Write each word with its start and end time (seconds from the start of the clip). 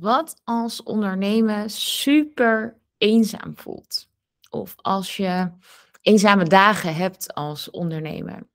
Wat 0.00 0.40
als 0.44 0.82
ondernemen 0.82 1.70
super 1.70 2.78
eenzaam 2.98 3.52
voelt? 3.56 4.08
Of 4.50 4.74
als 4.76 5.16
je 5.16 5.50
eenzame 6.02 6.44
dagen 6.44 6.94
hebt 6.94 7.34
als 7.34 7.70
ondernemer? 7.70 8.50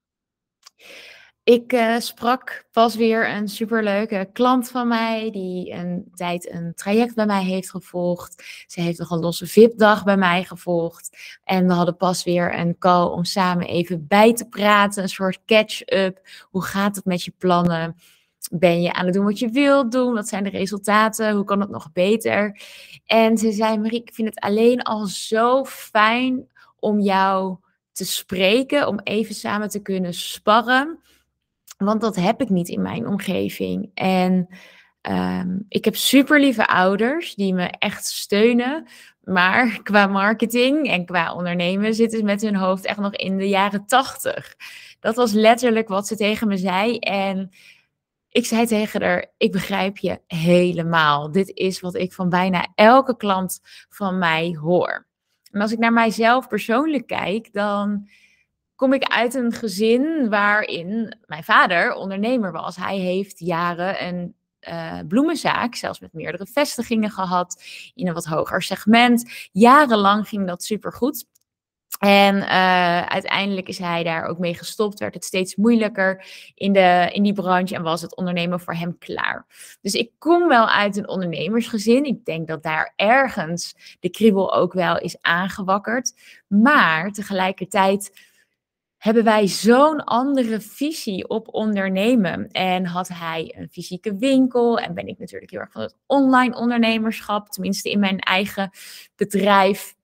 Ik 1.44 1.74
uh, 1.74 2.00
sprak 2.00 2.66
pas 2.72 2.96
weer 2.96 3.30
een 3.30 3.48
superleuke 3.48 4.30
klant 4.34 4.70
van 4.70 4.88
mij, 4.88 5.32
die 5.32 5.72
een 5.72 6.12
tijd 6.14 6.52
een 6.52 6.74
traject 6.76 7.16
bij 7.16 7.26
mij 7.26 7.44
heeft 7.44 7.70
gevolgd. 7.70 8.44
Ze 8.68 8.82
heeft 8.82 9.00
nog 9.00 9.12
een 9.12 9.20
losse 9.20 9.48
VIP-dag 9.48 10.04
bij 10.04 10.18
mij 10.18 10.44
gevolgd. 10.44 11.18
En 11.44 11.68
we 11.68 11.74
hadden 11.74 11.98
pas 11.98 12.24
weer 12.24 12.60
een 12.60 12.78
call 12.78 13.08
om 13.08 13.24
samen 13.24 13.68
even 13.68 14.08
bij 14.08 14.34
te 14.34 14.48
praten, 14.48 15.04
een 15.04 15.10
soort 15.10 15.40
catch-up. 15.46 16.20
Hoe 16.44 16.64
gaat 16.64 16.96
het 16.96 17.06
met 17.06 17.24
je 17.24 17.34
plannen? 17.38 17.96
Ben 18.52 18.82
je 18.82 18.94
aan 18.94 19.06
het 19.06 19.14
doen 19.14 19.26
wat 19.26 19.40
je 19.40 19.50
wilt 19.50 19.92
doen? 19.92 20.14
Wat 20.14 20.28
zijn 20.28 20.44
de 20.44 20.50
resultaten? 20.50 21.36
Hoe 21.36 21.44
kan 21.44 21.60
het 21.60 21.70
nog 21.70 21.92
beter? 21.94 22.62
En 23.06 23.38
ze 23.38 23.52
zei, 23.52 23.78
Marie, 23.78 24.02
ik 24.02 24.14
vind 24.14 24.28
het 24.28 24.40
alleen 24.40 24.82
al 24.82 25.06
zo 25.06 25.66
fijn 25.66 26.48
om 26.80 27.00
jou 27.00 27.58
te 27.92 28.06
spreken, 28.06 28.88
om 28.88 29.00
even 29.04 29.36
samen 29.36 29.70
te 29.70 29.82
kunnen 29.82 30.14
sparren. 30.14 31.00
Want 31.78 32.02
dat 32.02 32.16
heb 32.16 32.42
ik 32.42 32.50
niet 32.50 32.70
in 32.70 32.82
mijn 32.82 33.08
omgeving. 33.08 33.92
En 33.94 34.48
um, 35.02 35.66
ik 35.70 35.86
heb 35.86 35.96
super 35.96 36.40
lieve 36.40 36.68
ouders 36.68 37.36
die 37.36 37.54
me 37.54 37.68
echt 37.68 38.06
steunen. 38.06 38.88
Maar 39.24 39.80
qua 39.84 40.08
marketing 40.08 40.90
en 40.90 41.06
qua 41.06 41.34
ondernemen 41.34 41.94
zitten 41.94 42.20
ze 42.20 42.26
met 42.26 42.42
hun 42.42 42.56
hoofd 42.56 42.86
echt 42.86 43.00
nog 43.00 43.16
in 43.16 43.38
de 43.38 43.48
jaren 43.48 43.86
tachtig. 43.86 44.56
Dat 45.00 45.16
was 45.16 45.32
letterlijk 45.32 45.88
wat 45.88 46.08
ze 46.08 46.16
tegen 46.16 46.48
me 46.48 46.58
zei. 46.58 46.98
En 46.98 47.52
ik 48.38 48.46
zei 48.46 48.66
tegen 48.66 49.02
haar: 49.02 49.34
Ik 49.38 49.52
begrijp 49.52 49.98
je 49.98 50.22
helemaal. 50.28 51.32
Dit 51.32 51.50
is 51.54 51.80
wat 51.80 51.96
ik 51.96 52.14
van 52.14 52.30
bijna 52.30 52.68
elke 52.76 53.18
klant 53.18 53.60
van 53.90 54.18
mij 54.18 54.58
hoor. 54.62 55.08
En 55.52 55.62
als 55.62 55.72
ik 55.72 55.80
naar 55.80 55.94
mijzelf 55.94 56.48
persoonlijk 56.48 57.08
kijk, 57.08 57.54
dan 57.54 58.10
kom 58.76 58.94
ik 58.94 59.04
uit 59.04 59.34
een 59.34 59.52
gezin 59.52 60.30
waarin 60.30 61.18
mijn 61.26 61.44
vader 61.44 61.94
ondernemer 61.94 62.52
was. 62.52 62.76
Hij 62.76 62.98
heeft 62.98 63.40
jaren 63.40 64.06
een 64.06 64.36
uh, 64.62 65.00
bloemenzaak, 65.08 65.76
zelfs 65.76 66.00
met 66.00 66.14
meerdere 66.14 66.48
vestigingen 66.48 67.12
gehad, 67.12 67.64
in 67.94 68.08
een 68.08 68.14
wat 68.14 68.26
hoger 68.26 68.62
segment. 68.62 69.50
Jarenlang 69.52 70.28
ging 70.28 70.48
dat 70.48 70.64
supergoed. 70.64 71.26
En 72.00 72.36
uh, 72.36 73.02
uiteindelijk 73.02 73.68
is 73.68 73.78
hij 73.78 74.04
daar 74.04 74.26
ook 74.26 74.38
mee 74.38 74.54
gestopt, 74.54 75.00
werd 75.00 75.14
het 75.14 75.26
steeds 75.26 75.56
moeilijker 75.56 76.26
in, 76.56 76.74
de, 76.74 77.10
in 77.12 77.24
die 77.24 77.34
branche 77.34 77.76
en 77.76 77.82
was 77.82 78.02
het 78.02 78.16
ondernemen 78.16 78.60
voor 78.60 78.74
hem 78.74 78.98
klaar. 78.98 79.46
Dus 79.82 79.94
ik 79.94 80.12
kom 80.18 80.48
wel 80.48 80.70
uit 80.70 80.98
een 80.98 81.08
ondernemersgezin. 81.08 82.06
Ik 82.06 82.26
denk 82.26 82.48
dat 82.48 82.64
daar 82.64 82.94
ergens 82.96 83.76
de 84.00 84.10
kriebel 84.10 84.54
ook 84.54 84.74
wel 84.74 85.00
is 85.00 85.18
aangewakkerd. 85.22 86.14
Maar 86.48 87.12
tegelijkertijd 87.12 88.12
hebben 88.98 89.24
wij 89.24 89.48
zo'n 89.48 90.04
andere 90.04 90.62
visie 90.62 91.28
op 91.28 91.54
ondernemen. 91.54 92.52
En 92.52 92.86
had 92.86 93.08
hij 93.08 93.56
een 93.58 93.70
fysieke 93.72 94.16
winkel 94.16 94.80
en 94.80 94.94
ben 94.94 95.08
ik 95.08 95.20
natuurlijk 95.20 95.52
heel 95.52 95.60
erg 95.60 95.72
van 95.72 95.82
het 95.82 95.96
online 96.06 96.56
ondernemerschap, 96.56 97.50
tenminste 97.50 97.90
in 97.90 98.00
mijn 98.00 98.20
eigen 98.20 98.72
bedrijf. 99.16 99.96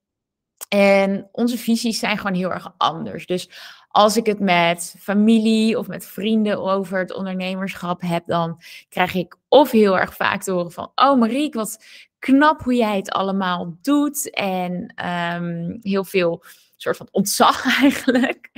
En 0.73 1.29
onze 1.31 1.57
visies 1.57 1.99
zijn 1.99 2.17
gewoon 2.17 2.33
heel 2.33 2.52
erg 2.52 2.73
anders. 2.77 3.25
Dus 3.25 3.49
als 3.88 4.17
ik 4.17 4.25
het 4.25 4.39
met 4.39 4.95
familie 4.99 5.77
of 5.77 5.88
met 5.88 6.05
vrienden 6.05 6.63
over 6.63 6.99
het 6.99 7.13
ondernemerschap 7.13 8.02
heb, 8.02 8.25
dan 8.25 8.61
krijg 8.89 9.13
ik 9.13 9.35
of 9.47 9.71
heel 9.71 9.99
erg 9.99 10.16
vaak 10.16 10.44
te 10.44 10.51
horen 10.51 10.71
van: 10.71 10.91
Oh, 10.95 11.19
Marieke, 11.19 11.57
wat 11.57 11.85
knap 12.19 12.61
hoe 12.61 12.75
jij 12.75 12.95
het 12.95 13.11
allemaal 13.11 13.77
doet. 13.81 14.29
En 14.29 14.94
um, 15.35 15.78
heel 15.81 16.03
veel 16.03 16.44
soort 16.78 16.97
van 16.97 17.07
ontzag 17.11 17.66
eigenlijk. 17.81 18.50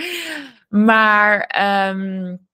Maar 0.69 1.61
um, 1.89 2.47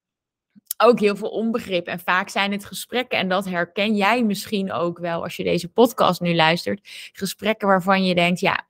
ook 0.77 0.99
heel 0.99 1.15
veel 1.15 1.29
onbegrip. 1.29 1.87
En 1.87 1.99
vaak 1.99 2.29
zijn 2.29 2.51
het 2.51 2.65
gesprekken, 2.65 3.17
en 3.17 3.29
dat 3.29 3.45
herken 3.45 3.95
jij 3.95 4.23
misschien 4.23 4.71
ook 4.71 4.99
wel 4.99 5.23
als 5.23 5.35
je 5.35 5.43
deze 5.43 5.67
podcast 5.67 6.21
nu 6.21 6.35
luistert. 6.35 7.09
Gesprekken 7.13 7.67
waarvan 7.67 8.05
je 8.05 8.15
denkt, 8.15 8.39
ja, 8.39 8.69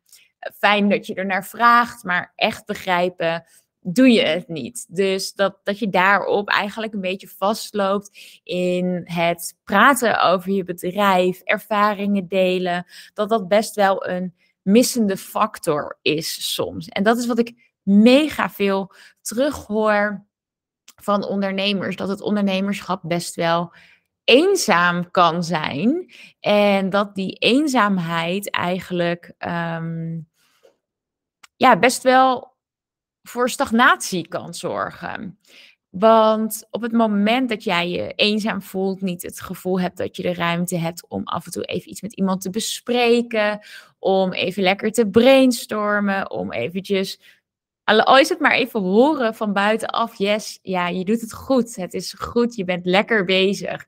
fijn 0.57 0.89
dat 0.89 1.07
je 1.07 1.13
er 1.13 1.25
naar 1.25 1.45
vraagt, 1.45 2.03
maar 2.03 2.33
echt 2.35 2.65
begrijpen 2.65 3.45
doe 3.83 4.09
je 4.09 4.21
het 4.21 4.47
niet. 4.47 4.85
Dus 4.89 5.33
dat, 5.33 5.57
dat 5.63 5.79
je 5.79 5.89
daarop 5.89 6.49
eigenlijk 6.49 6.93
een 6.93 7.01
beetje 7.01 7.27
vastloopt 7.27 8.39
in 8.43 9.01
het 9.03 9.57
praten 9.63 10.21
over 10.23 10.51
je 10.51 10.63
bedrijf, 10.63 11.41
ervaringen 11.41 12.27
delen, 12.27 12.85
dat 13.13 13.29
dat 13.29 13.47
best 13.47 13.75
wel 13.75 14.07
een 14.07 14.35
missende 14.61 15.17
factor 15.17 15.99
is 16.01 16.53
soms. 16.53 16.87
En 16.87 17.03
dat 17.03 17.17
is 17.17 17.25
wat 17.27 17.39
ik 17.39 17.73
mega 17.83 18.49
veel 18.49 18.93
terughoor 19.21 20.25
van 20.95 21.25
ondernemers, 21.25 21.95
dat 21.95 22.07
het 22.07 22.21
ondernemerschap 22.21 23.01
best 23.03 23.35
wel 23.35 23.73
eenzaam 24.23 25.11
kan 25.11 25.43
zijn. 25.43 26.13
En 26.39 26.89
dat 26.89 27.15
die 27.15 27.33
eenzaamheid 27.33 28.49
eigenlijk 28.49 29.33
um, 29.39 30.29
ja, 31.61 31.79
best 31.79 32.03
wel 32.03 32.55
voor 33.21 33.49
stagnatie 33.49 34.27
kan 34.27 34.53
zorgen. 34.53 35.39
Want 35.89 36.67
op 36.69 36.81
het 36.81 36.91
moment 36.91 37.49
dat 37.49 37.63
jij 37.63 37.89
je 37.89 38.13
eenzaam 38.15 38.61
voelt, 38.61 39.01
niet 39.01 39.21
het 39.21 39.41
gevoel 39.41 39.79
hebt 39.79 39.97
dat 39.97 40.15
je 40.15 40.23
de 40.23 40.33
ruimte 40.33 40.77
hebt 40.77 41.07
om 41.07 41.23
af 41.23 41.45
en 41.45 41.51
toe 41.51 41.63
even 41.63 41.89
iets 41.89 42.01
met 42.01 42.13
iemand 42.13 42.41
te 42.41 42.49
bespreken, 42.49 43.59
om 43.99 44.33
even 44.33 44.63
lekker 44.63 44.91
te 44.91 45.09
brainstormen, 45.09 46.31
om 46.31 46.51
eventjes, 46.51 47.19
al 47.83 48.17
is 48.17 48.29
het 48.29 48.39
maar 48.39 48.53
even 48.53 48.81
horen 48.81 49.35
van 49.35 49.53
buitenaf, 49.53 50.17
yes, 50.17 50.59
ja, 50.61 50.87
je 50.87 51.05
doet 51.05 51.21
het 51.21 51.33
goed, 51.33 51.75
het 51.75 51.93
is 51.93 52.13
goed, 52.13 52.55
je 52.55 52.63
bent 52.63 52.85
lekker 52.85 53.25
bezig. 53.25 53.85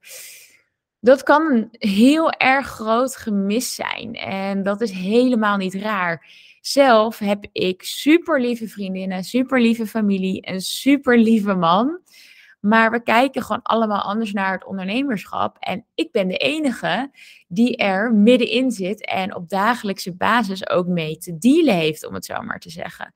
Dat 1.03 1.24
kan 1.24 1.52
een 1.52 1.68
heel 1.72 2.31
erg 2.31 2.68
groot 2.68 3.16
gemis 3.16 3.75
zijn 3.75 4.16
en 4.16 4.64
dat 4.64 4.81
is 4.81 4.91
helemaal 4.91 5.58
niet 5.58 5.74
raar. 5.74 6.28
Zelf 6.62 7.19
heb 7.19 7.46
ik 7.52 7.84
super 7.84 8.41
lieve 8.41 8.68
vriendinnen, 8.68 9.24
super 9.24 9.62
lieve 9.62 9.88
familie, 9.88 10.50
een 10.52 10.62
super 10.62 11.18
lieve 11.18 11.53
man. 11.53 12.00
Maar 12.59 12.91
we 12.91 13.03
kijken 13.03 13.41
gewoon 13.41 13.62
allemaal 13.62 14.02
anders 14.02 14.34
naar 14.34 14.52
het 14.52 14.66
ondernemerschap. 14.66 15.58
En 15.59 15.86
ik 15.96 16.12
ben 16.12 16.28
de 16.28 16.38
enige 16.38 17.12
die 17.47 17.78
er 17.78 18.14
middenin 18.14 18.72
zit 18.72 19.06
en 19.06 19.35
op 19.35 19.50
dagelijkse 19.50 20.16
basis 20.16 20.70
ook 20.70 20.88
mee 20.88 21.18
te 21.18 21.38
dealen 21.38 21.75
heeft, 21.75 22.06
om 22.06 22.14
het 22.14 22.25
zo 22.25 22.41
maar 22.41 22.59
te 22.59 22.70
zeggen. 22.70 23.14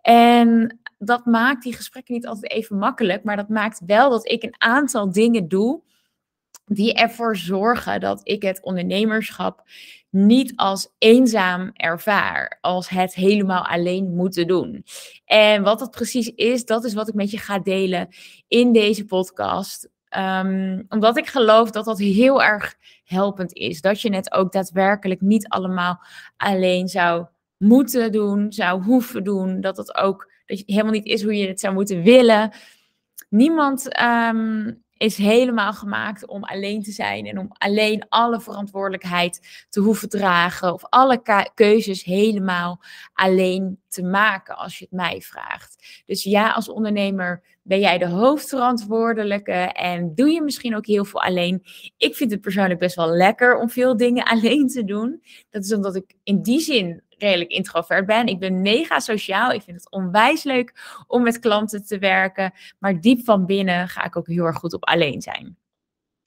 En 0.00 0.80
dat 0.98 1.26
maakt 1.26 1.62
die 1.62 1.74
gesprekken 1.74 2.14
niet 2.14 2.26
altijd 2.26 2.52
even 2.52 2.78
makkelijk, 2.78 3.24
maar 3.24 3.36
dat 3.36 3.48
maakt 3.48 3.80
wel 3.86 4.10
dat 4.10 4.30
ik 4.30 4.42
een 4.42 4.54
aantal 4.58 5.12
dingen 5.12 5.48
doe 5.48 5.82
die 6.64 6.94
ervoor 6.94 7.36
zorgen 7.36 8.00
dat 8.00 8.20
ik 8.22 8.42
het 8.42 8.62
ondernemerschap 8.62 9.62
niet 10.10 10.52
als 10.56 10.88
eenzaam 10.98 11.70
ervaar, 11.72 12.58
als 12.60 12.88
het 12.88 13.14
helemaal 13.14 13.66
alleen 13.66 14.14
moeten 14.14 14.46
doen. 14.46 14.84
En 15.24 15.62
wat 15.62 15.78
dat 15.78 15.90
precies 15.90 16.28
is, 16.28 16.64
dat 16.64 16.84
is 16.84 16.94
wat 16.94 17.08
ik 17.08 17.14
met 17.14 17.30
je 17.30 17.38
ga 17.38 17.58
delen 17.58 18.08
in 18.48 18.72
deze 18.72 19.04
podcast. 19.04 19.88
Ehm, 20.08 20.82
omdat 20.88 21.16
ik 21.16 21.26
geloof 21.26 21.70
dat 21.70 21.84
dat 21.84 21.98
heel 21.98 22.42
erg 22.42 22.74
helpend 23.04 23.52
is. 23.52 23.80
Dat 23.80 24.00
je 24.00 24.14
het 24.14 24.32
ook 24.32 24.52
daadwerkelijk 24.52 25.20
niet 25.20 25.48
allemaal 25.48 26.00
alleen 26.36 26.88
zou 26.88 27.26
moeten 27.56 28.12
doen, 28.12 28.52
zou 28.52 28.82
hoeven 28.82 29.24
doen. 29.24 29.60
Dat 29.60 29.76
het 29.76 29.96
ook 29.96 30.32
dat 30.46 30.58
het 30.58 30.68
helemaal 30.68 30.92
niet 30.92 31.06
is 31.06 31.22
hoe 31.22 31.36
je 31.36 31.48
het 31.48 31.60
zou 31.60 31.74
moeten 31.74 32.02
willen. 32.02 32.52
Niemand 33.28 34.00
um, 34.02 34.83
is 35.04 35.16
helemaal 35.16 35.72
gemaakt 35.72 36.26
om 36.26 36.44
alleen 36.44 36.82
te 36.82 36.90
zijn 36.90 37.26
en 37.26 37.38
om 37.38 37.48
alleen 37.52 38.06
alle 38.08 38.40
verantwoordelijkheid 38.40 39.66
te 39.70 39.80
hoeven 39.80 40.08
dragen 40.08 40.72
of 40.72 40.84
alle 40.88 41.50
keuzes 41.54 42.04
helemaal 42.04 42.80
alleen 43.14 43.80
te 43.88 44.02
maken 44.02 44.56
als 44.56 44.78
je 44.78 44.84
het 44.84 44.94
mij 44.94 45.20
vraagt. 45.20 46.02
Dus 46.06 46.22
ja, 46.22 46.50
als 46.50 46.68
ondernemer 46.68 47.42
ben 47.62 47.80
jij 47.80 47.98
de 47.98 48.08
hoofdverantwoordelijke 48.08 49.52
en 49.72 50.14
doe 50.14 50.30
je 50.30 50.42
misschien 50.42 50.76
ook 50.76 50.86
heel 50.86 51.04
veel 51.04 51.22
alleen. 51.22 51.62
Ik 51.96 52.14
vind 52.14 52.30
het 52.30 52.40
persoonlijk 52.40 52.80
best 52.80 52.96
wel 52.96 53.08
lekker 53.08 53.58
om 53.58 53.70
veel 53.70 53.96
dingen 53.96 54.24
alleen 54.32 54.68
te 54.68 54.84
doen. 54.84 55.22
Dat 55.50 55.64
is 55.64 55.72
omdat 55.72 55.94
ik 55.94 56.14
in 56.22 56.42
die 56.42 56.60
zin 56.60 57.02
redelijk 57.18 57.50
introvert 57.50 58.06
ben. 58.06 58.26
Ik 58.26 58.38
ben 58.38 58.60
mega 58.60 58.98
sociaal. 58.98 59.50
Ik 59.50 59.62
vind 59.62 59.76
het 59.76 59.90
onwijs 59.90 60.42
leuk 60.42 61.02
om 61.06 61.22
met 61.22 61.38
klanten 61.38 61.86
te 61.86 61.98
werken. 61.98 62.52
Maar 62.78 63.00
diep 63.00 63.24
van 63.24 63.46
binnen 63.46 63.88
ga 63.88 64.04
ik 64.04 64.16
ook 64.16 64.26
heel 64.26 64.44
erg 64.44 64.56
goed 64.56 64.72
op 64.72 64.84
alleen 64.84 65.22
zijn. 65.22 65.56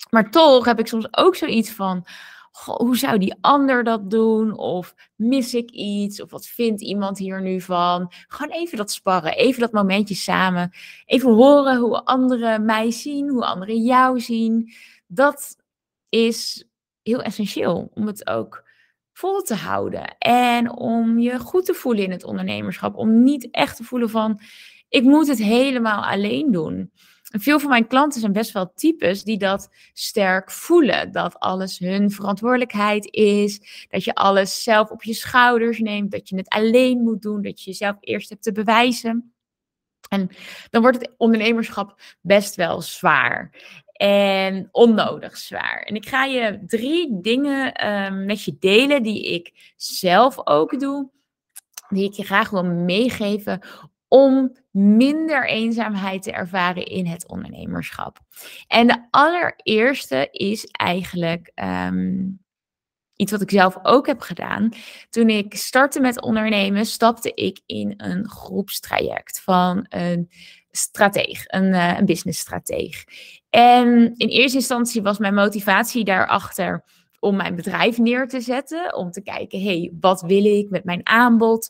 Maar 0.09 0.31
toch 0.31 0.65
heb 0.65 0.79
ik 0.79 0.87
soms 0.87 1.07
ook 1.11 1.35
zoiets 1.35 1.71
van. 1.71 2.05
Hoe 2.51 2.97
zou 2.97 3.17
die 3.17 3.35
ander 3.41 3.83
dat 3.83 4.09
doen? 4.09 4.57
Of 4.57 4.95
mis 5.15 5.53
ik 5.53 5.71
iets? 5.71 6.21
Of 6.21 6.31
wat 6.31 6.45
vindt 6.45 6.81
iemand 6.81 7.17
hier 7.17 7.41
nu 7.41 7.61
van? 7.61 8.11
Gewoon 8.27 8.51
even 8.51 8.77
dat 8.77 8.91
sparren, 8.91 9.33
even 9.33 9.61
dat 9.61 9.71
momentje 9.71 10.15
samen. 10.15 10.71
Even 11.05 11.33
horen 11.33 11.77
hoe 11.77 12.05
anderen 12.05 12.65
mij 12.65 12.91
zien, 12.91 13.29
hoe 13.29 13.45
anderen 13.45 13.83
jou 13.83 14.19
zien. 14.19 14.73
Dat 15.07 15.57
is 16.09 16.67
heel 17.01 17.21
essentieel 17.21 17.91
om 17.93 18.07
het 18.07 18.27
ook 18.27 18.63
vol 19.13 19.41
te 19.41 19.55
houden. 19.55 20.17
En 20.17 20.71
om 20.71 21.19
je 21.19 21.39
goed 21.39 21.65
te 21.65 21.73
voelen 21.73 22.03
in 22.03 22.11
het 22.11 22.23
ondernemerschap. 22.23 22.95
Om 22.95 23.23
niet 23.23 23.47
echt 23.51 23.77
te 23.77 23.83
voelen 23.83 24.09
van, 24.09 24.39
ik 24.89 25.03
moet 25.03 25.27
het 25.27 25.37
helemaal 25.37 26.05
alleen 26.05 26.51
doen. 26.51 26.91
Veel 27.31 27.59
van 27.59 27.69
mijn 27.69 27.87
klanten 27.87 28.19
zijn 28.19 28.31
best 28.31 28.51
wel 28.51 28.73
types 28.73 29.23
die 29.23 29.37
dat 29.37 29.69
sterk 29.93 30.51
voelen. 30.51 31.11
Dat 31.11 31.39
alles 31.39 31.79
hun 31.79 32.11
verantwoordelijkheid 32.11 33.11
is. 33.11 33.85
Dat 33.89 34.03
je 34.03 34.15
alles 34.15 34.63
zelf 34.63 34.89
op 34.89 35.03
je 35.03 35.13
schouders 35.13 35.79
neemt. 35.79 36.11
Dat 36.11 36.29
je 36.29 36.35
het 36.35 36.49
alleen 36.49 37.01
moet 37.01 37.21
doen. 37.21 37.41
Dat 37.41 37.63
je 37.63 37.69
jezelf 37.69 37.95
eerst 37.99 38.29
hebt 38.29 38.43
te 38.43 38.51
bewijzen. 38.51 39.33
En 40.09 40.29
dan 40.69 40.81
wordt 40.81 40.97
het 40.97 41.11
ondernemerschap 41.17 42.01
best 42.21 42.55
wel 42.55 42.81
zwaar. 42.81 43.51
En 43.91 44.69
onnodig 44.71 45.37
zwaar. 45.37 45.81
En 45.81 45.95
ik 45.95 46.07
ga 46.07 46.23
je 46.23 46.63
drie 46.65 47.21
dingen 47.21 47.73
ehm, 47.73 48.25
met 48.25 48.43
je 48.43 48.55
delen 48.59 49.03
die 49.03 49.33
ik 49.33 49.73
zelf 49.75 50.47
ook 50.47 50.79
doe. 50.79 51.09
Die 51.89 52.05
ik 52.05 52.13
je 52.13 52.23
graag 52.23 52.49
wil 52.49 52.63
meegeven 52.63 53.59
om 54.07 54.57
minder 54.77 55.47
eenzaamheid 55.47 56.23
te 56.23 56.31
ervaren 56.31 56.85
in 56.85 57.05
het 57.05 57.27
ondernemerschap. 57.27 58.19
En 58.67 58.87
de 58.87 59.07
allereerste 59.09 60.27
is 60.31 60.65
eigenlijk 60.65 61.51
ehm, 61.53 62.29
iets 63.15 63.31
wat 63.31 63.41
ik 63.41 63.51
zelf 63.51 63.77
ook 63.81 64.07
heb 64.07 64.21
gedaan. 64.21 64.69
Toen 65.09 65.29
ik 65.29 65.55
startte 65.55 65.99
met 65.99 66.21
ondernemen, 66.21 66.85
stapte 66.85 67.33
ik 67.33 67.61
in 67.65 67.93
een 67.97 68.29
groepstraject 68.29 69.41
van 69.41 69.85
een 69.89 70.29
strateeg, 70.71 71.43
een, 71.45 71.73
uh, 71.73 71.97
een 71.97 72.05
businessstrateeg. 72.05 73.03
En 73.49 74.13
in 74.15 74.27
eerste 74.27 74.57
instantie 74.57 75.01
was 75.01 75.17
mijn 75.17 75.33
motivatie 75.33 76.03
daarachter 76.03 76.83
om 77.19 77.35
mijn 77.35 77.55
bedrijf 77.55 77.97
neer 77.97 78.27
te 78.27 78.41
zetten, 78.41 78.95
om 78.95 79.11
te 79.11 79.21
kijken, 79.21 79.61
hey, 79.61 79.93
wat 79.99 80.21
wil 80.21 80.45
ik 80.45 80.69
met 80.69 80.83
mijn 80.83 81.07
aanbod? 81.07 81.69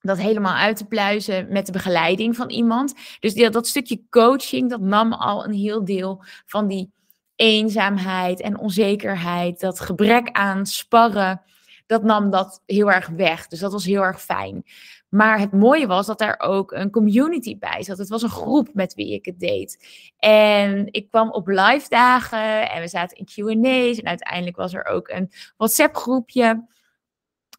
Dat 0.00 0.18
helemaal 0.18 0.54
uit 0.54 0.76
te 0.76 0.86
pluizen 0.86 1.46
met 1.52 1.66
de 1.66 1.72
begeleiding 1.72 2.36
van 2.36 2.50
iemand. 2.50 2.94
Dus 3.20 3.34
dat, 3.34 3.66
stukje 3.66 4.02
coaching, 4.10 4.70
dat 4.70 4.80
nam 4.80 5.12
al 5.12 5.44
een 5.44 5.52
heel 5.52 5.84
deel 5.84 6.24
van 6.46 6.66
die 6.66 6.90
eenzaamheid 7.36 8.40
en 8.40 8.58
onzekerheid, 8.58 9.60
dat 9.60 9.80
gebrek 9.80 10.30
aan 10.30 10.66
sparren, 10.66 11.42
dat 11.86 12.02
nam 12.02 12.30
dat 12.30 12.62
heel 12.66 12.92
erg 12.92 13.08
weg. 13.08 13.46
Dus 13.46 13.60
dat 13.60 13.72
was 13.72 13.84
heel 13.84 14.02
erg 14.02 14.22
fijn. 14.22 14.64
Maar 15.08 15.38
het 15.38 15.52
mooie 15.52 15.86
was 15.86 16.06
dat 16.06 16.18
daar 16.18 16.38
ook 16.38 16.72
een 16.72 16.90
community 16.90 17.58
bij 17.58 17.82
zat. 17.82 17.98
Het 17.98 18.08
was 18.08 18.22
een 18.22 18.28
groep 18.28 18.68
met 18.72 18.94
wie 18.94 19.12
ik 19.12 19.24
het 19.24 19.40
deed. 19.40 19.86
En 20.18 20.86
ik 20.90 21.08
kwam 21.08 21.30
op 21.30 21.46
live 21.46 21.88
dagen 21.88 22.70
en 22.70 22.80
we 22.80 22.88
zaten 22.88 23.16
in 23.16 23.24
QA's. 23.24 23.98
En 23.98 24.06
uiteindelijk 24.06 24.56
was 24.56 24.74
er 24.74 24.84
ook 24.84 25.08
een 25.08 25.30
WhatsApp 25.56 25.96
groepje. 25.96 26.64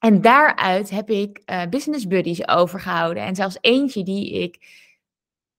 En 0.01 0.21
daaruit 0.21 0.89
heb 0.89 1.09
ik 1.09 1.41
uh, 1.45 1.61
business 1.69 2.07
buddies 2.07 2.47
overgehouden. 2.47 3.23
En 3.23 3.35
zelfs 3.35 3.57
eentje 3.61 4.03
die 4.03 4.31
ik 4.31 4.57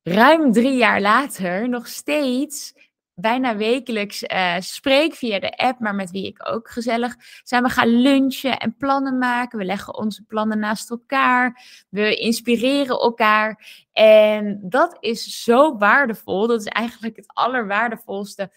ruim 0.02 0.52
drie 0.52 0.76
jaar 0.76 1.00
later 1.00 1.68
nog 1.68 1.86
steeds 1.86 2.74
bijna 3.14 3.56
wekelijks 3.56 4.22
uh, 4.22 4.54
spreek 4.58 5.14
via 5.14 5.38
de 5.38 5.56
app, 5.56 5.80
maar 5.80 5.94
met 5.94 6.10
wie 6.10 6.26
ik 6.26 6.48
ook 6.48 6.70
gezellig 6.70 7.16
zijn 7.42 7.62
we 7.62 7.68
gaan 7.68 7.88
lunchen 7.88 8.58
en 8.58 8.76
plannen 8.76 9.18
maken. 9.18 9.58
We 9.58 9.64
leggen 9.64 9.98
onze 9.98 10.22
plannen 10.22 10.58
naast 10.58 10.90
elkaar. 10.90 11.62
We 11.88 12.16
inspireren 12.16 12.98
elkaar. 12.98 13.82
En 13.92 14.60
dat 14.62 14.96
is 15.00 15.42
zo 15.42 15.76
waardevol. 15.76 16.46
Dat 16.46 16.60
is 16.60 16.66
eigenlijk 16.66 17.16
het 17.16 17.30
allerwaardevolste 17.34 18.50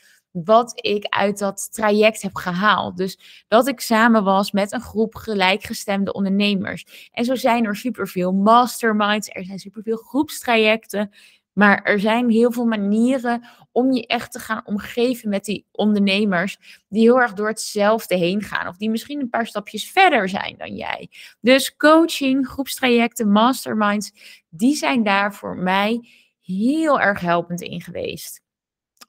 wat 0.43 0.71
ik 0.85 1.05
uit 1.05 1.39
dat 1.39 1.73
traject 1.73 2.21
heb 2.21 2.35
gehaald. 2.35 2.97
Dus 2.97 3.45
dat 3.47 3.67
ik 3.67 3.79
samen 3.79 4.23
was 4.23 4.51
met 4.51 4.71
een 4.71 4.81
groep 4.81 5.15
gelijkgestemde 5.15 6.13
ondernemers. 6.13 7.09
En 7.11 7.25
zo 7.25 7.35
zijn 7.35 7.65
er 7.65 7.75
superveel 7.75 8.33
masterminds, 8.33 9.29
er 9.29 9.45
zijn 9.45 9.59
superveel 9.59 9.97
groepstrajecten. 9.97 11.11
Maar 11.53 11.81
er 11.83 11.99
zijn 11.99 12.29
heel 12.29 12.51
veel 12.51 12.65
manieren 12.65 13.47
om 13.71 13.91
je 13.91 14.07
echt 14.07 14.31
te 14.31 14.39
gaan 14.39 14.61
omgeven 14.65 15.29
met 15.29 15.45
die 15.45 15.65
ondernemers 15.71 16.83
die 16.89 17.01
heel 17.01 17.19
erg 17.19 17.33
door 17.33 17.47
hetzelfde 17.47 18.15
heen 18.15 18.41
gaan. 18.41 18.67
Of 18.67 18.77
die 18.77 18.89
misschien 18.89 19.19
een 19.19 19.29
paar 19.29 19.47
stapjes 19.47 19.91
verder 19.91 20.29
zijn 20.29 20.55
dan 20.57 20.75
jij. 20.75 21.09
Dus 21.41 21.75
coaching, 21.75 22.47
groepstrajecten, 22.47 23.31
masterminds, 23.31 24.11
die 24.49 24.75
zijn 24.75 25.03
daar 25.03 25.33
voor 25.33 25.57
mij 25.57 26.07
heel 26.41 26.99
erg 26.99 27.19
helpend 27.19 27.61
in 27.61 27.81
geweest 27.81 28.44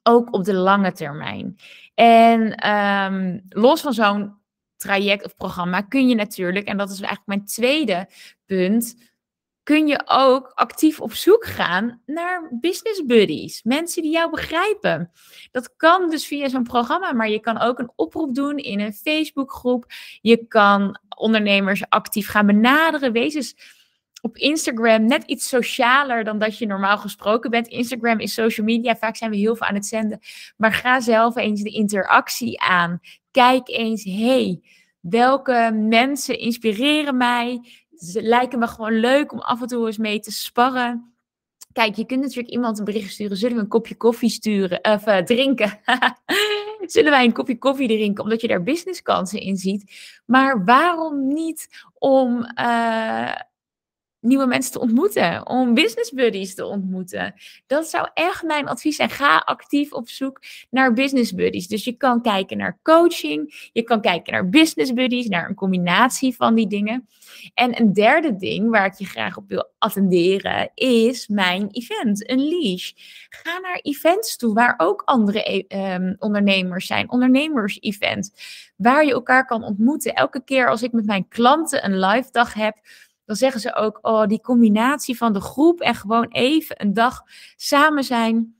ook 0.07 0.33
op 0.33 0.43
de 0.43 0.53
lange 0.53 0.91
termijn. 0.91 1.57
En 1.93 2.55
ehm, 2.55 3.39
los 3.49 3.81
van 3.81 3.93
zo'n 3.93 4.35
traject 4.75 5.25
of 5.25 5.35
programma 5.35 5.81
kun 5.81 6.07
je 6.07 6.15
natuurlijk, 6.15 6.67
en 6.67 6.77
dat 6.77 6.89
is 6.89 6.99
eigenlijk 6.99 7.27
mijn 7.27 7.45
tweede 7.45 8.07
punt, 8.45 8.95
kun 9.63 9.87
je 9.87 10.01
ook 10.05 10.51
actief 10.53 11.01
op 11.01 11.13
zoek 11.13 11.45
gaan 11.45 12.01
naar 12.05 12.57
business 12.59 13.05
buddies. 13.05 13.63
Mensen 13.63 14.01
die 14.01 14.11
jou 14.11 14.31
begrijpen. 14.31 15.11
Dat 15.51 15.75
kan 15.75 16.09
dus 16.09 16.27
via 16.27 16.49
zo'n 16.49 16.63
programma, 16.63 17.13
maar 17.13 17.29
je 17.29 17.39
kan 17.39 17.57
ook 17.57 17.79
een 17.79 17.91
oproep 17.95 18.35
doen 18.35 18.57
in 18.57 18.79
een 18.79 18.93
Facebookgroep. 18.93 19.85
Je 20.21 20.45
kan 20.47 20.99
ondernemers 21.17 21.89
actief 21.89 22.29
gaan 22.29 22.45
benaderen. 22.45 23.11
Wees 23.11 23.33
eens 23.33 23.55
op 24.21 24.37
Instagram 24.37 25.05
net 25.05 25.23
iets 25.23 25.47
socialer 25.47 26.23
dan 26.23 26.39
dat 26.39 26.57
je 26.57 26.65
normaal 26.65 26.97
gesproken 26.97 27.49
bent. 27.49 27.67
Instagram 27.67 28.19
is 28.19 28.33
social 28.33 28.65
media, 28.65 28.95
vaak 28.95 29.15
zijn 29.15 29.31
we 29.31 29.37
heel 29.37 29.55
veel 29.55 29.67
aan 29.67 29.75
het 29.75 29.85
zenden. 29.85 30.19
Maar 30.57 30.73
ga 30.73 30.99
zelf 30.99 31.35
eens 31.35 31.61
de 31.61 31.69
interactie 31.69 32.61
aan. 32.61 32.99
Kijk 33.31 33.67
eens, 33.67 34.03
hey, 34.03 34.61
welke 34.99 35.71
mensen 35.73 36.39
inspireren 36.39 37.17
mij? 37.17 37.61
Ze 37.95 38.21
lijken 38.21 38.59
me 38.59 38.67
gewoon 38.67 38.99
leuk 38.99 39.31
om 39.31 39.39
af 39.39 39.61
en 39.61 39.67
toe 39.67 39.85
eens 39.85 39.97
mee 39.97 40.19
te 40.19 40.31
sparren. 40.31 41.11
Kijk, 41.71 41.95
je 41.95 42.05
kunt 42.05 42.21
natuurlijk 42.21 42.49
iemand 42.49 42.79
een 42.79 42.85
bericht 42.85 43.11
sturen. 43.11 43.37
Zullen 43.37 43.55
we 43.55 43.61
een 43.61 43.67
kopje 43.67 43.95
koffie 43.95 44.29
sturen? 44.29 44.83
Of 44.83 45.07
uh, 45.07 45.17
drinken? 45.17 45.79
Zullen 46.85 47.11
wij 47.11 47.25
een 47.25 47.33
kopje 47.33 47.57
koffie 47.57 47.87
drinken? 47.87 48.23
Omdat 48.23 48.41
je 48.41 48.47
daar 48.47 48.63
businesskansen 48.63 49.39
in 49.39 49.57
ziet. 49.57 49.91
Maar 50.25 50.65
waarom 50.65 51.33
niet 51.33 51.85
om 51.93 52.51
uh, 52.59 53.31
nieuwe 54.19 54.45
mensen 54.45 54.71
te 54.71 54.79
ontmoeten, 54.79 55.47
om 55.47 55.73
business 55.73 56.11
buddies 56.11 56.55
te 56.55 56.65
ontmoeten. 56.65 57.33
Dat 57.67 57.87
zou 57.87 58.07
echt 58.13 58.43
mijn 58.43 58.67
advies 58.67 58.95
zijn. 58.95 59.09
Ga 59.09 59.37
actief 59.37 59.93
op 59.93 60.09
zoek 60.09 60.41
naar 60.69 60.93
business 60.93 61.33
buddies. 61.33 61.67
Dus 61.67 61.83
je 61.83 61.91
kan 61.91 62.21
kijken 62.21 62.57
naar 62.57 62.79
coaching, 62.83 63.69
je 63.73 63.83
kan 63.83 64.01
kijken 64.01 64.33
naar 64.33 64.49
business 64.49 64.93
buddies, 64.93 65.27
naar 65.27 65.49
een 65.49 65.55
combinatie 65.55 66.35
van 66.35 66.55
die 66.55 66.67
dingen. 66.67 67.07
En 67.53 67.79
een 67.79 67.93
derde 67.93 68.35
ding 68.35 68.69
waar 68.69 68.85
ik 68.85 68.93
je 68.93 69.05
graag 69.05 69.37
op 69.37 69.47
wil 69.47 69.69
attenderen 69.77 70.71
is 70.73 71.27
mijn 71.27 71.67
event, 71.71 72.29
een 72.29 72.47
leash. 72.47 72.91
Ga 73.29 73.59
naar 73.59 73.79
events 73.81 74.37
toe 74.37 74.53
waar 74.53 74.73
ook 74.77 75.01
andere 75.05 75.65
um, 75.67 76.15
ondernemers 76.19 76.87
zijn, 76.87 77.11
ondernemers-event, 77.11 78.31
waar 78.75 79.05
je 79.05 79.11
elkaar 79.11 79.45
kan 79.45 79.63
ontmoeten. 79.63 80.13
Elke 80.13 80.43
keer 80.43 80.69
als 80.69 80.83
ik 80.83 80.91
met 80.91 81.05
mijn 81.05 81.27
klanten 81.27 81.85
een 81.85 81.99
live 81.99 82.31
dag 82.31 82.53
heb, 82.53 82.77
dan 83.27 83.35
zeggen 83.35 83.61
ze 83.61 83.75
ook, 83.75 83.99
oh, 84.01 84.25
die 84.25 84.41
combinatie 84.41 85.17
van 85.17 85.33
de 85.33 85.41
groep 85.41 85.81
en 85.81 85.95
gewoon 85.95 86.27
even 86.29 86.81
een 86.81 86.93
dag 86.93 87.21
samen 87.55 88.03
zijn 88.03 88.57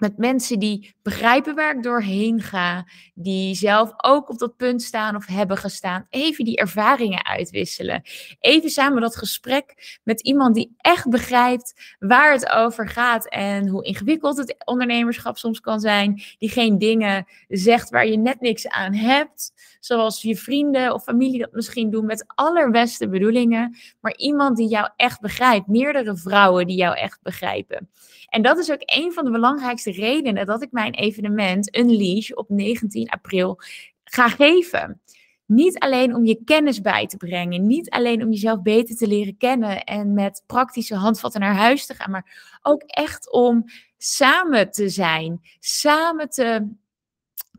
met 0.00 0.16
mensen 0.16 0.58
die 0.58 0.94
begrijpen 1.02 1.54
waar 1.54 1.76
ik 1.76 1.82
doorheen 1.82 2.40
ga, 2.40 2.86
die 3.14 3.54
zelf 3.54 3.92
ook 3.96 4.28
op 4.28 4.38
dat 4.38 4.56
punt 4.56 4.82
staan 4.82 5.16
of 5.16 5.26
hebben 5.26 5.56
gestaan, 5.56 6.06
even 6.08 6.44
die 6.44 6.56
ervaringen 6.56 7.26
uitwisselen. 7.26 8.02
Even 8.38 8.70
samen 8.70 9.00
dat 9.00 9.16
gesprek 9.16 9.98
met 10.04 10.20
iemand 10.20 10.54
die 10.54 10.74
echt 10.76 11.08
begrijpt 11.08 11.96
waar 11.98 12.32
het 12.32 12.48
over 12.48 12.88
gaat 12.88 13.28
en 13.28 13.68
hoe 13.68 13.84
ingewikkeld 13.84 14.36
het 14.36 14.56
ondernemerschap 14.64 15.38
soms 15.38 15.60
kan 15.60 15.80
zijn, 15.80 16.22
die 16.38 16.50
geen 16.50 16.78
dingen 16.78 17.26
zegt 17.48 17.90
waar 17.90 18.06
je 18.06 18.18
net 18.18 18.40
niks 18.40 18.68
aan 18.68 18.94
hebt, 18.94 19.52
zoals 19.80 20.22
je 20.22 20.36
vrienden 20.36 20.94
of 20.94 21.02
familie 21.02 21.38
dat 21.38 21.52
misschien 21.52 21.90
doen 21.90 22.06
met 22.06 22.24
allerbeste 22.34 23.08
bedoelingen, 23.08 23.76
maar 24.00 24.16
iemand 24.16 24.56
die 24.56 24.68
jou 24.68 24.88
echt 24.96 25.20
begrijpt, 25.20 25.66
meerdere 25.66 26.16
vrouwen 26.16 26.66
die 26.66 26.76
jou 26.76 26.96
echt 26.96 27.18
begrijpen. 27.22 27.90
En 28.28 28.42
dat 28.42 28.58
is 28.58 28.70
ook 28.70 28.82
een 28.84 29.12
van 29.12 29.24
de 29.24 29.30
belangrijkste 29.30 29.90
redenen 29.90 30.46
dat 30.46 30.62
ik 30.62 30.72
mijn 30.72 30.94
evenement 30.94 31.76
Unleash 31.76 32.30
op 32.30 32.48
19 32.48 33.08
april 33.08 33.58
ga 34.04 34.28
geven. 34.28 35.00
Niet 35.46 35.78
alleen 35.78 36.14
om 36.14 36.24
je 36.24 36.44
kennis 36.44 36.80
bij 36.80 37.06
te 37.06 37.16
brengen, 37.16 37.66
niet 37.66 37.90
alleen 37.90 38.22
om 38.22 38.30
jezelf 38.30 38.62
beter 38.62 38.96
te 38.96 39.06
leren 39.06 39.36
kennen 39.36 39.84
en 39.84 40.14
met 40.14 40.42
praktische 40.46 40.94
handvatten 40.94 41.40
naar 41.40 41.54
huis 41.54 41.86
te 41.86 41.94
gaan, 41.94 42.10
maar 42.10 42.58
ook 42.62 42.82
echt 42.82 43.32
om 43.32 43.64
samen 43.98 44.70
te 44.70 44.88
zijn, 44.88 45.40
samen 45.58 46.28
te 46.28 46.68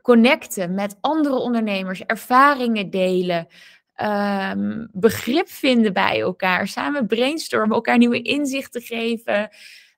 connecten 0.02 0.74
met 0.74 0.98
andere 1.02 1.36
ondernemers, 1.36 2.06
ervaringen 2.06 2.90
delen, 2.90 3.48
um, 4.02 4.90
begrip 4.92 5.50
vinden 5.50 5.94
bij 5.94 6.22
elkaar, 6.22 6.68
samen 6.68 7.08
brainstormen, 7.08 7.76
elkaar 7.76 7.98
nieuwe 7.98 8.22
inzichten 8.22 8.82
geven, 8.82 9.50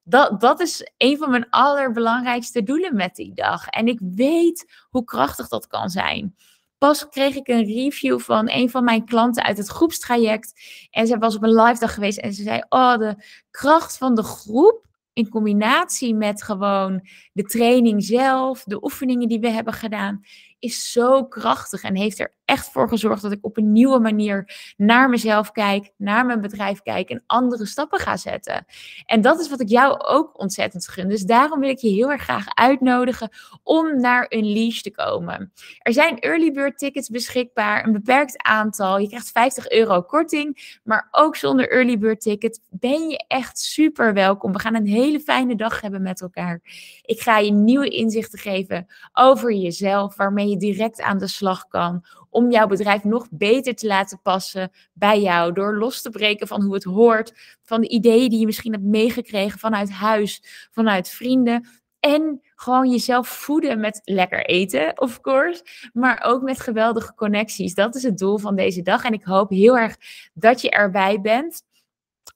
dat, 0.04 0.42
dat 0.42 0.60
is 0.60 0.92
een 0.98 1.18
van 1.18 1.30
mijn 1.30 1.50
allerbelangrijkste 1.50 2.64
doelen 2.64 2.96
met 2.96 3.16
die 3.16 3.34
dag. 3.34 3.68
En 3.68 3.88
ik 3.88 4.00
weet 4.16 4.86
hoe 4.90 5.04
krachtig 5.04 5.48
dat 5.48 5.68
kan 5.68 5.90
zijn. 5.90 6.36
Pas 6.78 7.10
kreeg 7.10 7.36
ik 7.36 7.48
een 7.48 7.66
review 7.66 8.20
van 8.20 8.50
een 8.50 8.70
van 8.70 8.84
mijn 8.84 9.06
klanten 9.06 9.44
uit 9.44 9.58
het 9.58 9.68
groepstraject. 9.68 10.54
En 10.92 11.08
zij 11.08 11.18
was 11.18 11.36
op 11.36 11.44
een 11.44 11.62
live 11.62 11.80
dag 11.80 11.94
geweest 11.94 12.18
en 12.18 12.34
ze 12.34 12.44
zei: 12.44 12.64
Oh, 12.70 12.98
de 12.98 13.16
kracht 13.52 13.98
van 13.98 14.16
de 14.16 14.24
groep 14.24 14.86
in 15.14 15.30
combinatie 15.30 16.16
met 16.16 16.44
gewoon 16.44 17.08
de 17.34 17.44
training 17.44 18.04
zelf, 18.04 18.64
de 18.64 18.84
oefeningen 18.84 19.28
die 19.28 19.40
we 19.40 19.50
hebben 19.50 19.74
gedaan, 19.74 20.24
is 20.64 20.92
zo 20.92 21.26
krachtig 21.26 21.82
en 21.82 21.96
heeft 21.96 22.20
er 22.20 22.34
echt 22.46 22.70
voor 22.72 22.90
gezorgd 22.90 23.22
dat 23.22 23.32
ik 23.32 23.46
op 23.46 23.58
een 23.58 23.72
nieuwe 23.72 24.00
manier 24.00 24.74
naar 24.78 25.10
mezelf 25.10 25.52
kijk, 25.52 25.92
naar 25.98 26.26
mijn 26.26 26.42
bedrijf 26.42 26.82
kijk 26.82 27.10
en 27.10 27.24
andere 27.26 27.66
stappen 27.66 28.00
ga 28.00 28.18
zetten. 28.18 28.66
En 29.06 29.22
dat 29.22 29.40
is 29.40 29.50
wat 29.50 29.60
ik 29.60 29.70
jou 29.70 30.00
ook 30.00 30.40
ontzettend 30.40 30.88
gun. 30.88 31.10
Dus 31.10 31.22
daarom 31.22 31.60
wil 31.60 31.70
ik 31.70 31.78
je 31.78 31.90
heel 31.90 32.12
erg 32.12 32.22
graag 32.22 32.46
uitnodigen 32.56 33.30
om 33.64 34.02
naar 34.02 34.26
Unleash 34.30 34.82
te 34.82 34.92
komen. 34.92 35.54
Er 35.80 35.94
zijn 35.94 36.20
early 36.20 36.52
bird 36.52 36.78
tickets 36.78 37.10
beschikbaar, 37.10 37.86
een 37.86 37.94
beperkt 37.94 38.44
aantal. 38.44 38.98
Je 38.98 39.08
krijgt 39.08 39.32
50 39.32 39.70
euro 39.70 40.02
korting, 40.02 40.80
maar 40.84 41.08
ook 41.12 41.36
zonder 41.36 41.72
early 41.72 41.98
bird 41.98 42.22
ticket 42.22 42.62
ben 42.70 43.10
je 43.10 43.24
echt 43.28 43.60
super 43.60 44.14
welkom. 44.14 44.52
We 44.52 44.60
gaan 44.60 44.76
een 44.76 44.88
hele 44.88 45.20
fijne 45.20 45.56
dag 45.56 45.82
hebben 45.82 46.02
met 46.02 46.22
elkaar. 46.22 46.62
Ik 47.02 47.20
ga 47.22 47.38
je 47.38 47.52
nieuwe 47.52 47.90
inzichten 47.90 48.40
geven 48.40 48.86
over 49.14 49.54
jezelf, 49.54 50.16
waarmee 50.16 50.50
je 50.50 50.53
direct 50.58 51.02
aan 51.02 51.18
de 51.18 51.28
slag 51.28 51.68
kan 51.68 52.06
om 52.30 52.52
jouw 52.52 52.68
bedrijf 52.68 53.04
nog 53.04 53.28
beter 53.32 53.76
te 53.76 53.88
laten 53.88 54.22
passen 54.22 54.72
bij 54.94 55.22
jou. 55.22 55.54
Door 55.54 55.78
los 55.78 56.02
te 56.02 56.10
breken 56.10 56.48
van 56.48 56.64
hoe 56.64 56.74
het 56.74 56.84
hoort, 56.84 57.58
van 57.64 57.82
de 57.82 57.88
ideeën 57.88 58.30
die 58.30 58.40
je 58.40 58.46
misschien 58.46 58.72
hebt 58.72 58.84
meegekregen 58.84 59.60
vanuit 59.60 59.92
huis, 59.92 60.44
vanuit 60.72 61.10
vrienden. 61.10 61.68
En 62.00 62.42
gewoon 62.56 62.92
jezelf 62.92 63.28
voeden 63.28 63.80
met 63.80 64.02
lekker 64.04 64.46
eten, 64.46 65.02
of 65.02 65.22
course. 65.22 65.90
Maar 65.94 66.24
ook 66.26 66.42
met 66.42 66.60
geweldige 66.60 67.14
connecties. 67.14 67.74
Dat 67.74 67.96
is 67.96 68.04
het 68.04 68.18
doel 68.18 68.38
van 68.38 68.56
deze 68.56 68.82
dag. 68.82 69.04
En 69.04 69.14
ik 69.14 69.24
hoop 69.24 69.50
heel 69.50 69.78
erg 69.78 69.98
dat 70.34 70.62
je 70.62 70.70
erbij 70.70 71.22
bent. 71.22 71.64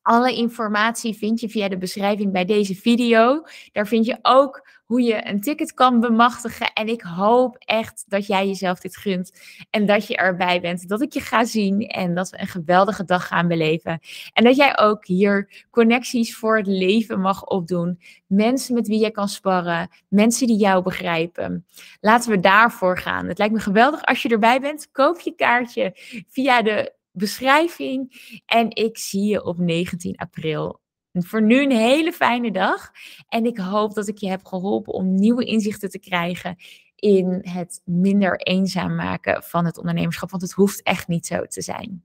Alle 0.07 0.35
informatie 0.35 1.17
vind 1.17 1.39
je 1.39 1.49
via 1.49 1.67
de 1.67 1.77
beschrijving 1.77 2.31
bij 2.31 2.45
deze 2.45 2.75
video. 2.75 3.43
Daar 3.71 3.87
vind 3.87 4.05
je 4.05 4.17
ook 4.21 4.67
hoe 4.85 5.01
je 5.01 5.27
een 5.27 5.41
ticket 5.41 5.73
kan 5.73 5.99
bemachtigen. 5.99 6.73
En 6.73 6.87
ik 6.87 7.01
hoop 7.01 7.55
echt 7.59 8.05
dat 8.07 8.27
jij 8.27 8.47
jezelf 8.47 8.79
dit 8.79 8.97
gunt 8.97 9.31
en 9.69 9.85
dat 9.85 10.07
je 10.07 10.15
erbij 10.15 10.61
bent. 10.61 10.89
Dat 10.89 11.01
ik 11.01 11.13
je 11.13 11.19
ga 11.19 11.45
zien 11.45 11.81
en 11.81 12.15
dat 12.15 12.29
we 12.29 12.39
een 12.39 12.47
geweldige 12.47 13.05
dag 13.05 13.27
gaan 13.27 13.47
beleven. 13.47 13.99
En 14.33 14.43
dat 14.43 14.55
jij 14.55 14.77
ook 14.77 15.05
hier 15.05 15.65
connecties 15.71 16.35
voor 16.35 16.57
het 16.57 16.67
leven 16.67 17.19
mag 17.19 17.45
opdoen. 17.45 17.99
Mensen 18.27 18.73
met 18.73 18.87
wie 18.87 18.99
je 18.99 19.11
kan 19.11 19.27
sparren, 19.27 19.89
mensen 20.07 20.47
die 20.47 20.57
jou 20.57 20.83
begrijpen. 20.83 21.65
Laten 21.99 22.31
we 22.31 22.39
daarvoor 22.39 22.97
gaan. 22.97 23.27
Het 23.27 23.37
lijkt 23.37 23.53
me 23.53 23.59
geweldig 23.59 24.03
als 24.03 24.21
je 24.21 24.29
erbij 24.29 24.59
bent. 24.59 24.91
Koop 24.91 25.19
je 25.19 25.35
kaartje 25.35 25.91
via 26.27 26.61
de 26.61 26.95
beschrijving. 27.17 28.21
En 28.45 28.75
ik 28.75 28.97
zie 28.97 29.23
je 29.23 29.43
op 29.43 29.57
19 29.57 30.15
april. 30.15 30.81
voor 31.11 31.41
nu 31.41 31.63
een 31.63 31.71
hele 31.71 32.11
fijne 32.11 32.51
dag. 32.51 32.91
En 33.27 33.45
ik 33.45 33.57
hoop 33.57 33.93
dat 33.93 34.07
ik 34.07 34.17
je 34.17 34.29
heb 34.29 34.45
geholpen 34.45 34.93
om 34.93 35.15
nieuwe 35.15 35.45
inzichten 35.45 35.89
te 35.89 35.99
krijgen 35.99 36.55
in 36.95 37.39
het 37.41 37.81
minder 37.85 38.39
eenzaam 38.39 38.95
maken 38.95 39.43
van 39.43 39.65
het 39.65 39.77
ondernemerschap. 39.77 40.29
Want 40.29 40.41
het 40.41 40.51
hoeft 40.51 40.83
echt 40.83 41.07
niet 41.07 41.25
zo 41.25 41.45
te 41.45 41.61
zijn. 41.61 42.03